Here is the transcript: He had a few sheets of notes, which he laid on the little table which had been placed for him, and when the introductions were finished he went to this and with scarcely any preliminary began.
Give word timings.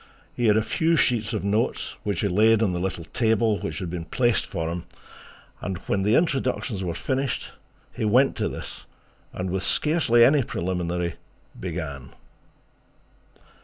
He 0.35 0.47
had 0.47 0.57
a 0.57 0.63
few 0.63 0.95
sheets 0.95 1.31
of 1.31 1.43
notes, 1.43 1.95
which 2.01 2.21
he 2.21 2.27
laid 2.27 2.63
on 2.63 2.73
the 2.73 2.79
little 2.79 3.03
table 3.03 3.59
which 3.59 3.77
had 3.77 3.91
been 3.91 4.05
placed 4.05 4.47
for 4.47 4.67
him, 4.71 4.85
and 5.61 5.77
when 5.85 6.01
the 6.01 6.15
introductions 6.15 6.83
were 6.83 6.95
finished 6.95 7.49
he 7.93 8.03
went 8.03 8.35
to 8.37 8.49
this 8.49 8.87
and 9.31 9.51
with 9.51 9.61
scarcely 9.61 10.25
any 10.25 10.41
preliminary 10.41 11.17
began. 11.59 12.13